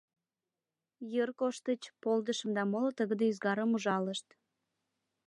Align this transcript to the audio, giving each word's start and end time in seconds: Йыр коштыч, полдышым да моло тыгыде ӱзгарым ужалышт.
Йыр 1.13 1.29
коштыч, 1.39 1.81
полдышым 2.01 2.49
да 2.57 2.63
моло 2.71 2.91
тыгыде 2.97 3.25
ӱзгарым 3.31 3.69
ужалышт. 3.75 4.27